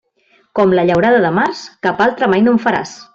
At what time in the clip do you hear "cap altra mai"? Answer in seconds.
1.89-2.47